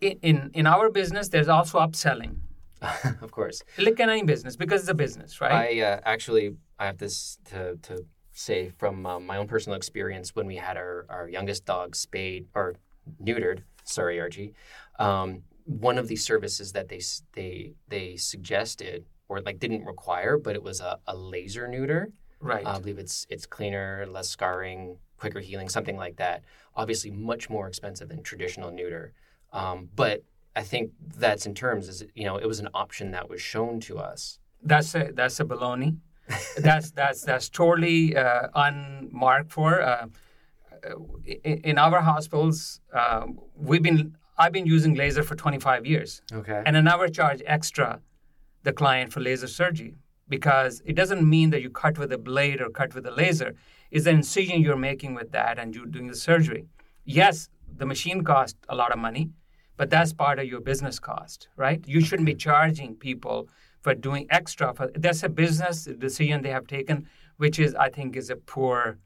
In 0.00 0.18
in, 0.22 0.50
in 0.54 0.66
our 0.66 0.90
business, 0.90 1.28
there's 1.28 1.48
also 1.48 1.78
upselling. 1.78 2.36
of 3.22 3.30
course. 3.30 3.62
Like 3.78 3.98
in 4.00 4.10
any 4.10 4.24
business, 4.24 4.56
because 4.56 4.82
it's 4.82 4.90
a 4.90 4.94
business, 4.94 5.40
right? 5.40 5.52
I 5.52 5.80
uh, 5.80 6.00
actually 6.04 6.56
I 6.78 6.86
have 6.86 6.98
this 6.98 7.38
to 7.50 7.76
to 7.82 8.04
say 8.34 8.70
from 8.78 9.06
um, 9.06 9.24
my 9.24 9.36
own 9.36 9.46
personal 9.46 9.76
experience 9.76 10.34
when 10.34 10.46
we 10.46 10.56
had 10.56 10.76
our, 10.76 11.06
our 11.08 11.28
youngest 11.28 11.64
dog 11.64 11.94
spayed 11.94 12.46
or 12.54 12.74
neutered. 13.22 13.62
Sorry, 13.84 14.20
Archie 14.20 14.54
um, 14.98 15.42
one 15.64 15.98
of 15.98 16.08
the 16.08 16.16
services 16.16 16.72
that 16.72 16.88
they 16.88 17.00
they 17.32 17.74
they 17.88 18.16
suggested 18.16 19.04
or 19.28 19.40
like 19.40 19.58
didn't 19.58 19.84
require, 19.84 20.36
but 20.36 20.54
it 20.54 20.62
was 20.62 20.80
a, 20.80 20.98
a 21.06 21.16
laser 21.16 21.66
neuter. 21.66 22.12
Right. 22.40 22.64
Uh, 22.64 22.76
I 22.76 22.78
believe 22.78 22.98
it's 22.98 23.26
it's 23.30 23.46
cleaner, 23.46 24.06
less 24.06 24.28
scarring, 24.28 24.98
quicker 25.18 25.40
healing, 25.40 25.68
something 25.68 25.96
like 25.96 26.16
that. 26.16 26.42
Obviously, 26.76 27.10
much 27.10 27.48
more 27.48 27.66
expensive 27.66 28.08
than 28.08 28.22
traditional 28.22 28.70
neuter. 28.70 29.12
Um, 29.52 29.88
but 29.94 30.22
I 30.54 30.62
think 30.62 30.90
that's 31.16 31.46
in 31.46 31.54
terms 31.54 31.88
is 31.88 32.04
you 32.14 32.24
know 32.24 32.36
it 32.36 32.46
was 32.46 32.60
an 32.60 32.68
option 32.74 33.12
that 33.12 33.28
was 33.28 33.40
shown 33.40 33.80
to 33.80 33.98
us. 33.98 34.38
That's 34.62 34.94
a 34.94 35.10
that's 35.14 35.40
a 35.40 35.44
baloney. 35.44 35.98
that's 36.58 36.90
that's 36.90 37.22
that's 37.22 37.48
totally 37.48 38.16
uh, 38.16 38.48
unmarked 38.54 39.52
for. 39.52 39.80
Uh, 39.80 40.06
in, 41.24 41.60
in, 41.70 41.78
our 41.78 42.00
hospitals, 42.00 42.80
uh, 42.92 43.26
we've 43.56 43.82
been 43.82 44.16
I've 44.36 44.52
been 44.52 44.66
using 44.66 44.94
laser 44.94 45.22
for 45.22 45.36
25 45.36 45.86
years. 45.86 46.22
Okay. 46.32 46.62
And 46.66 46.76
I 46.76 46.80
never 46.80 47.08
charge 47.08 47.40
extra 47.46 48.00
the 48.64 48.72
client 48.72 49.12
for 49.12 49.20
laser 49.20 49.46
surgery 49.46 49.94
because 50.28 50.82
it 50.84 50.94
doesn't 50.94 51.28
mean 51.28 51.50
that 51.50 51.62
you 51.62 51.70
cut 51.70 51.98
with 51.98 52.12
a 52.12 52.18
blade 52.18 52.60
or 52.60 52.70
cut 52.70 52.94
with 52.94 53.06
a 53.06 53.10
laser. 53.10 53.54
It's 53.90 54.06
the 54.06 54.10
incision 54.10 54.62
you're 54.62 54.76
making 54.76 55.14
with 55.14 55.30
that 55.32 55.58
and 55.58 55.74
you're 55.74 55.86
doing 55.86 56.08
the 56.08 56.16
surgery. 56.16 56.66
Yes, 57.04 57.48
the 57.76 57.86
machine 57.86 58.24
costs 58.24 58.58
a 58.68 58.74
lot 58.74 58.92
of 58.92 58.98
money, 58.98 59.30
but 59.76 59.90
that's 59.90 60.12
part 60.12 60.38
of 60.38 60.46
your 60.46 60.60
business 60.60 60.98
cost, 60.98 61.48
right? 61.56 61.84
You 61.86 62.00
shouldn't 62.00 62.26
be 62.26 62.34
charging 62.34 62.94
people 62.94 63.48
for 63.82 63.94
doing 63.94 64.26
extra. 64.30 64.72
For, 64.74 64.90
that's 64.94 65.22
a 65.22 65.28
business 65.28 65.84
decision 65.84 66.42
they 66.42 66.50
have 66.50 66.66
taken, 66.66 67.06
which 67.36 67.58
is, 67.58 67.74
I 67.74 67.90
think, 67.90 68.16
is 68.16 68.30
a 68.30 68.36
poor 68.36 68.98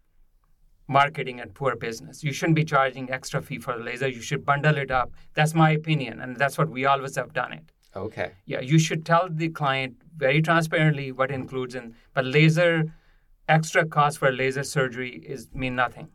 marketing 0.89 1.41
and 1.41 1.55
poor 1.55 1.77
business. 1.77 2.25
You 2.25 2.33
shouldn't 2.33 2.57
be 2.57 2.65
charging 2.65 3.11
extra 3.11 3.43
fee 3.43 3.59
for 3.59 3.77
the 3.77 3.85
laser. 3.85 4.09
You 4.09 4.23
should 4.23 4.45
bundle 4.45 4.77
it 4.79 4.91
up. 4.91 5.13
That's 5.35 5.55
my 5.55 5.71
opinion, 5.71 6.21
and 6.21 6.37
that's 6.37 6.59
what 6.59 6.69
we 6.71 6.87
always 6.87 7.17
have 7.17 7.33
done 7.33 7.53
it. 7.53 7.73
Okay. 7.95 8.33
Yeah, 8.47 8.61
you 8.61 8.79
should 8.79 9.05
tell 9.05 9.29
the 9.31 9.49
client 9.49 9.97
very 10.17 10.43
transparently 10.43 11.13
what 11.13 11.31
includes 11.31 11.75
in, 11.75 11.95
but 12.15 12.25
laser 12.25 12.85
extra 13.49 13.85
cost 13.87 14.19
for 14.19 14.31
laser 14.33 14.63
surgery 14.63 15.23
is 15.27 15.49
mean 15.55 15.75
nothing. 15.75 16.09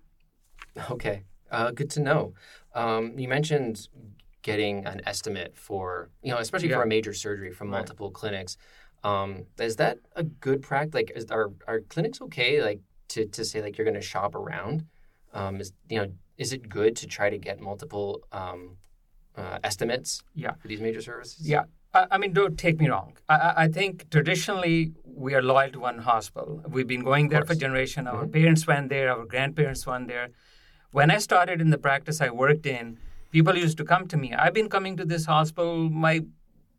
Okay, 0.90 1.24
uh, 1.52 1.72
good 1.72 1.90
to 1.92 2.00
know. 2.00 2.34
Um, 2.74 3.18
you 3.18 3.28
mentioned 3.28 3.88
getting 4.42 4.86
an 4.86 5.02
estimate 5.06 5.56
for 5.56 6.10
you 6.22 6.32
know, 6.32 6.38
especially 6.38 6.70
yeah. 6.70 6.78
for 6.78 6.84
a 6.84 6.88
major 6.88 7.14
surgery 7.14 7.52
from 7.52 7.70
multiple 7.70 8.08
right. 8.08 8.14
clinics. 8.14 8.58
Um, 9.04 9.46
is 9.60 9.76
that 9.78 9.98
a 10.16 10.24
good 10.24 10.62
practice? 10.62 10.94
Like, 10.94 11.12
is, 11.16 11.26
are 11.30 11.52
are 11.68 11.82
clinics 11.82 12.22
okay? 12.22 12.62
Like, 12.62 12.80
to, 13.10 13.26
to 13.26 13.46
say 13.46 13.62
like 13.62 13.78
you're 13.78 13.86
going 13.86 13.96
to 13.96 14.02
shop 14.02 14.36
around? 14.36 14.86
Um, 15.34 15.60
is 15.62 15.74
you 15.90 15.98
know 15.98 16.12
is 16.38 16.54
it 16.54 16.70
good 16.70 16.96
to 16.98 17.08
try 17.08 17.30
to 17.30 17.38
get 17.38 17.60
multiple 17.60 18.24
um, 18.32 18.78
uh, 19.36 19.60
estimates 19.64 20.22
yeah. 20.36 20.54
for 20.60 20.68
these 20.68 20.82
major 20.82 21.02
services? 21.02 21.48
Yeah. 21.48 21.64
I, 21.94 22.08
I 22.12 22.18
mean, 22.18 22.34
don't 22.34 22.58
take 22.58 22.80
me 22.80 22.90
wrong. 22.90 23.18
I, 23.30 23.54
I, 23.58 23.68
think 23.68 24.10
traditionally 24.10 24.94
we 25.06 25.36
are 25.36 25.42
loyal 25.42 25.72
to 25.72 25.80
one 25.80 26.00
hospital. 26.00 26.64
We've 26.68 26.88
been 26.88 27.04
going 27.04 27.30
there 27.30 27.46
for 27.46 27.56
generation. 27.56 28.08
Our 28.08 28.24
mm-hmm. 28.24 28.32
parents 28.32 28.66
went 28.68 28.90
there. 28.90 29.12
Our 29.12 29.26
grandparents 29.26 29.86
went 29.86 30.08
there. 30.08 30.30
When 30.92 31.12
I 31.12 31.18
started 31.18 31.62
in 31.62 31.70
the 31.70 31.78
practice 31.78 32.22
I 32.22 32.30
worked 32.30 32.66
in, 32.66 33.00
people 33.32 33.56
used 33.58 33.78
to 33.78 33.84
come 33.84 34.08
to 34.08 34.18
me. 34.18 34.34
I've 34.34 34.54
been 34.54 34.70
coming 34.70 34.98
to 34.98 35.06
this 35.06 35.26
hospital. 35.26 35.90
My 35.90 36.22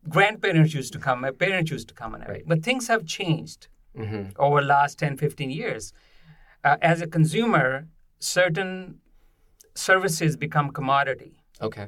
grandparents 0.07 0.73
used 0.73 0.93
to 0.93 0.99
come. 0.99 1.21
My 1.21 1.31
parents 1.31 1.71
used 1.71 1.87
to 1.89 1.93
come 1.93 2.13
and 2.13 2.23
everything. 2.23 2.47
Right. 2.47 2.57
But 2.57 2.63
things 2.63 2.87
have 2.87 3.05
changed 3.05 3.67
mm-hmm. 3.97 4.29
over 4.37 4.61
the 4.61 4.67
last 4.67 4.99
10, 4.99 5.17
15 5.17 5.49
years 5.49 5.93
uh, 6.65 6.77
as 6.81 7.01
a 7.01 7.07
consumer, 7.07 7.87
certain 8.19 8.99
services 9.75 10.35
become 10.35 10.71
commodity. 10.71 11.33
Okay. 11.61 11.87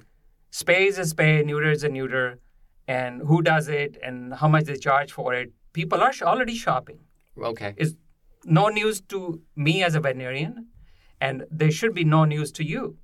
Spay 0.52 0.88
is 0.88 0.98
a 0.98 1.02
spay, 1.02 1.44
neuter 1.46 1.72
is 1.72 1.84
a 1.84 1.90
neuter, 1.90 2.40
and 2.88 3.22
who 3.24 3.42
does 3.42 3.68
it 3.68 3.98
and 4.04 4.36
how 4.36 4.48
much 4.48 4.66
they 4.66 4.76
charge 4.76 5.12
for 5.12 5.34
it. 5.34 5.52
People 5.74 6.02
are 6.02 6.14
already 6.22 6.56
shopping. 6.56 7.00
Okay. 7.52 7.74
It's 7.78 7.96
no 8.46 8.68
news 8.70 9.02
to 9.02 9.42
me 9.56 9.84
as 9.84 9.96
a 9.96 10.00
veterinarian, 10.00 10.68
and 11.20 11.44
there 11.52 11.72
should 11.72 11.94
be 11.94 12.04
no 12.04 12.24
news 12.24 12.52
to 12.54 12.64
you. 12.64 12.98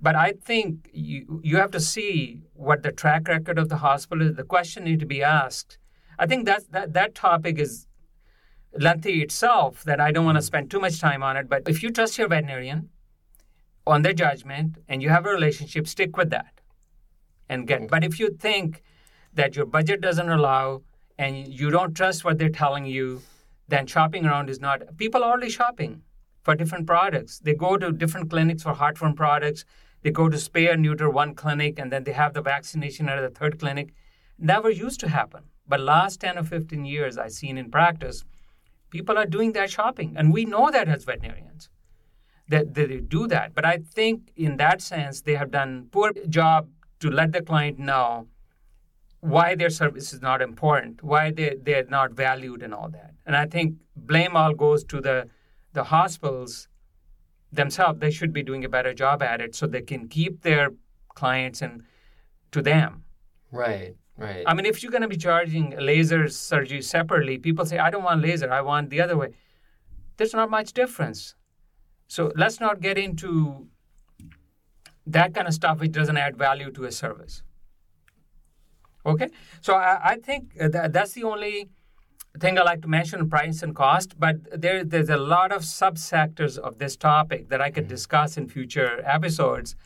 But 0.00 0.16
I 0.16 0.32
think 0.32 0.90
you 0.92 1.40
you 1.42 1.56
have 1.56 1.70
to 1.70 1.80
see 1.80 2.42
what 2.52 2.82
the 2.82 2.92
track 2.92 3.28
record 3.28 3.58
of 3.58 3.68
the 3.68 3.78
hospital 3.78 4.26
is. 4.26 4.36
The 4.36 4.44
question 4.44 4.84
need 4.84 5.00
to 5.00 5.06
be 5.06 5.22
asked. 5.22 5.78
I 6.18 6.26
think 6.26 6.44
that 6.46 6.70
that 6.72 6.92
that 6.92 7.14
topic 7.14 7.58
is 7.58 7.86
lengthy 8.78 9.22
itself 9.22 9.84
that 9.84 10.00
I 10.00 10.10
don't 10.10 10.24
want 10.24 10.36
to 10.36 10.40
hmm. 10.40 10.46
spend 10.46 10.70
too 10.70 10.80
much 10.80 11.00
time 11.00 11.22
on 11.22 11.36
it. 11.36 11.48
But 11.48 11.68
if 11.68 11.82
you 11.82 11.90
trust 11.90 12.18
your 12.18 12.28
veterinarian 12.28 12.90
on 13.86 14.02
their 14.02 14.12
judgment 14.12 14.78
and 14.88 15.02
you 15.02 15.08
have 15.10 15.26
a 15.26 15.30
relationship, 15.30 15.86
stick 15.86 16.16
with 16.16 16.30
that 16.30 16.60
and 17.48 17.66
get. 17.66 17.80
Hmm. 17.80 17.86
But 17.86 18.04
if 18.04 18.18
you 18.18 18.30
think 18.30 18.82
that 19.34 19.56
your 19.56 19.66
budget 19.66 20.00
doesn't 20.00 20.28
allow 20.28 20.82
and 21.18 21.46
you 21.48 21.70
don't 21.70 21.94
trust 21.94 22.24
what 22.24 22.38
they're 22.38 22.48
telling 22.48 22.86
you, 22.86 23.22
then 23.68 23.86
shopping 23.86 24.26
around 24.26 24.50
is 24.50 24.60
not. 24.60 24.96
People 24.96 25.22
are 25.22 25.30
already 25.30 25.50
shopping 25.50 26.02
for 26.42 26.54
different 26.54 26.86
products. 26.86 27.38
They 27.38 27.54
go 27.54 27.76
to 27.76 27.92
different 27.92 28.30
clinics 28.30 28.62
for 28.62 28.74
heartworm 28.74 29.16
products. 29.16 29.64
They 30.02 30.10
go 30.10 30.28
to 30.28 30.36
spay 30.36 30.70
or 30.70 30.76
neuter 30.76 31.08
one 31.08 31.34
clinic 31.34 31.78
and 31.78 31.90
then 31.90 32.04
they 32.04 32.12
have 32.12 32.34
the 32.34 32.42
vaccination 32.42 33.08
at 33.08 33.20
the 33.20 33.30
third 33.30 33.58
clinic. 33.58 33.94
Never 34.38 34.68
used 34.68 35.00
to 35.00 35.08
happen. 35.08 35.44
But 35.66 35.80
last 35.80 36.20
10 36.20 36.36
or 36.36 36.42
15 36.42 36.84
years, 36.84 37.16
I've 37.16 37.32
seen 37.32 37.56
in 37.56 37.70
practice, 37.70 38.24
People 38.94 39.18
are 39.18 39.26
doing 39.26 39.52
that 39.54 39.70
shopping, 39.70 40.14
and 40.16 40.32
we 40.32 40.44
know 40.44 40.70
that 40.70 40.88
as 40.88 41.04
veterinarians 41.04 41.68
that, 42.48 42.74
that 42.74 42.88
they 42.88 43.00
do 43.00 43.26
that. 43.26 43.54
But 43.54 43.64
I 43.64 43.78
think 43.78 44.30
in 44.36 44.56
that 44.58 44.80
sense, 44.80 45.22
they 45.22 45.34
have 45.34 45.50
done 45.50 45.88
poor 45.90 46.12
job 46.28 46.68
to 47.00 47.10
let 47.10 47.32
the 47.32 47.42
client 47.42 47.78
know 47.78 48.28
why 49.18 49.54
their 49.56 49.70
service 49.70 50.12
is 50.12 50.20
not 50.22 50.40
important, 50.40 51.02
why 51.02 51.32
they, 51.32 51.56
they're 51.60 51.86
not 51.88 52.12
valued, 52.12 52.62
and 52.62 52.72
all 52.72 52.88
that. 52.90 53.14
And 53.26 53.34
I 53.34 53.46
think 53.46 53.74
blame 53.96 54.36
all 54.36 54.54
goes 54.54 54.84
to 54.84 55.00
the, 55.00 55.28
the 55.72 55.84
hospitals 55.84 56.68
themselves. 57.50 57.98
They 58.00 58.10
should 58.10 58.32
be 58.32 58.42
doing 58.42 58.64
a 58.64 58.68
better 58.68 58.94
job 58.94 59.22
at 59.22 59.40
it 59.40 59.56
so 59.56 59.66
they 59.66 59.82
can 59.82 60.08
keep 60.08 60.42
their 60.42 60.70
clients 61.14 61.62
and 61.62 61.82
to 62.52 62.62
them. 62.62 63.04
Right, 63.50 63.96
right. 64.16 64.44
I 64.46 64.54
mean, 64.54 64.66
if 64.66 64.82
you're 64.82 64.92
going 64.92 65.02
to 65.02 65.08
be 65.08 65.16
charging 65.16 65.74
laser 65.78 66.28
surgery 66.28 66.82
separately, 66.82 67.38
people 67.38 67.66
say, 67.66 67.78
I 67.78 67.90
don't 67.90 68.02
want 68.02 68.22
laser, 68.22 68.52
I 68.52 68.60
want 68.60 68.90
the 68.90 69.00
other 69.00 69.16
way. 69.16 69.30
There's 70.16 70.34
not 70.34 70.50
much 70.50 70.72
difference. 70.72 71.34
So 72.06 72.32
let's 72.36 72.60
not 72.60 72.80
get 72.80 72.98
into 72.98 73.68
that 75.06 75.34
kind 75.34 75.46
of 75.48 75.54
stuff 75.54 75.80
which 75.80 75.92
doesn't 75.92 76.16
add 76.16 76.36
value 76.36 76.70
to 76.72 76.84
a 76.84 76.92
service. 76.92 77.42
Okay, 79.06 79.28
so 79.60 79.74
I, 79.74 80.12
I 80.12 80.16
think 80.16 80.54
that 80.56 80.92
that's 80.92 81.12
the 81.12 81.24
only 81.24 81.68
thing 82.40 82.58
I 82.58 82.62
like 82.62 82.82
to 82.82 82.88
mention 82.88 83.28
price 83.28 83.62
and 83.62 83.74
cost, 83.74 84.18
but 84.18 84.36
there, 84.60 84.82
there's 84.82 85.10
a 85.10 85.16
lot 85.16 85.52
of 85.52 85.62
subsectors 85.62 86.58
of 86.58 86.78
this 86.78 86.96
topic 86.96 87.48
that 87.50 87.60
I 87.60 87.70
could 87.70 87.86
discuss 87.86 88.36
in 88.36 88.48
future 88.48 89.02
episodes. 89.04 89.76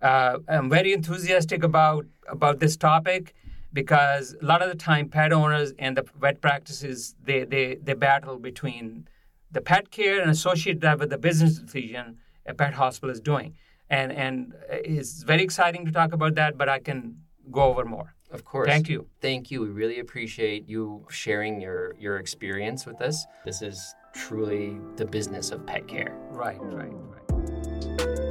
Uh, 0.00 0.38
I'm 0.48 0.68
very 0.70 0.92
enthusiastic 0.92 1.62
about 1.62 2.06
about 2.28 2.58
this 2.58 2.76
topic 2.76 3.34
because 3.74 4.34
a 4.40 4.44
lot 4.44 4.62
of 4.62 4.70
the 4.70 4.76
time 4.76 5.08
pet 5.08 5.32
owners 5.32 5.74
and 5.78 5.96
the 5.98 6.04
vet 6.18 6.40
practices 6.40 7.14
they, 7.22 7.44
they, 7.44 7.74
they 7.74 7.92
battle 7.92 8.38
between 8.38 9.06
the 9.50 9.60
pet 9.60 9.90
care 9.90 10.20
and 10.20 10.30
associate 10.30 10.80
that 10.80 10.98
with 10.98 11.10
the 11.10 11.18
business 11.18 11.58
decision 11.58 12.16
a 12.46 12.54
pet 12.54 12.74
hospital 12.74 13.10
is 13.10 13.20
doing. 13.20 13.54
And 13.90 14.10
and 14.12 14.54
it's 14.70 15.22
very 15.22 15.42
exciting 15.42 15.84
to 15.84 15.92
talk 15.92 16.12
about 16.12 16.34
that, 16.36 16.56
but 16.56 16.68
I 16.68 16.78
can 16.78 17.18
go 17.50 17.64
over 17.64 17.84
more. 17.84 18.14
Of 18.30 18.44
course. 18.44 18.68
Thank 18.68 18.88
you. 18.88 19.06
Thank 19.20 19.50
you. 19.50 19.60
We 19.60 19.68
really 19.68 20.00
appreciate 20.00 20.68
you 20.68 21.06
sharing 21.08 21.60
your, 21.60 21.94
your 22.00 22.16
experience 22.16 22.84
with 22.84 23.00
us. 23.00 23.26
This 23.44 23.62
is 23.62 23.94
truly 24.12 24.76
the 24.96 25.04
business 25.04 25.52
of 25.52 25.64
pet 25.66 25.86
care. 25.86 26.16
Right, 26.30 26.58
right, 26.60 26.90
right. 26.92 28.23